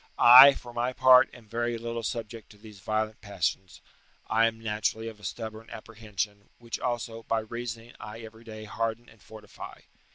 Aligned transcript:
I, 0.33 0.55
for 0.55 0.73
my 0.73 0.93
part, 0.93 1.29
am 1.31 1.47
very 1.47 1.77
little 1.77 2.01
subject 2.01 2.49
to 2.49 2.57
these 2.57 2.79
violent 2.79 3.21
passions; 3.21 3.81
I 4.25 4.47
am 4.47 4.59
naturally 4.59 5.07
of 5.07 5.19
a 5.19 5.23
stubborn 5.23 5.69
apprehension, 5.69 6.49
which 6.57 6.79
also, 6.79 7.21
by 7.21 7.41
reasoning, 7.41 7.93
I 7.99 8.21
every 8.21 8.43
day 8.43 8.63
harden 8.63 9.07
and 9.07 9.21
fortify. 9.21 9.81